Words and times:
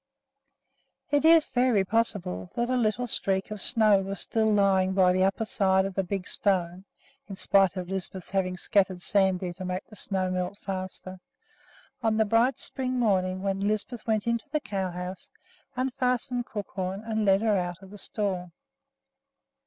It 1.11 1.23
is 1.23 1.45
very 1.45 1.83
possible 1.85 2.49
that 2.55 2.71
a 2.71 2.75
little 2.75 3.05
streak 3.05 3.51
of 3.51 3.61
snow 3.61 4.01
was 4.01 4.19
still 4.19 4.51
lying 4.51 4.93
by 4.93 5.13
the 5.13 5.23
upper 5.23 5.45
side 5.45 5.85
of 5.85 5.93
the 5.93 6.01
big 6.03 6.27
stone 6.27 6.85
(in 7.27 7.35
spite 7.35 7.77
of 7.77 7.87
Lisbeth's 7.87 8.31
having 8.31 8.57
scattered 8.57 8.99
sand 8.99 9.41
there 9.41 9.53
to 9.53 9.63
make 9.63 9.85
the 9.85 9.95
snow 9.95 10.31
melt 10.31 10.57
faster) 10.57 11.19
on 12.01 12.17
the 12.17 12.25
bright 12.25 12.57
spring 12.57 12.99
day 12.99 13.35
when 13.35 13.67
Lisbeth 13.67 14.07
went 14.07 14.25
into 14.25 14.49
the 14.49 14.59
cow 14.59 14.89
house, 14.89 15.29
unfastened 15.75 16.47
Crookhorn, 16.47 17.03
and 17.05 17.23
led 17.23 17.41
her 17.43 17.55
out 17.59 17.83
of 17.83 17.91
the 17.91 17.99
stall. 17.99 18.51